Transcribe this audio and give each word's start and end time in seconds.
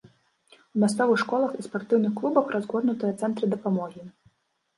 У 0.77 0.81
мясцовых 0.83 1.19
школах 1.23 1.51
і 1.59 1.65
спартыўных 1.67 2.11
клубах 2.23 2.49
разгорнутыя 2.57 3.13
цэнтры 3.21 3.45
дапамогі. 3.53 4.01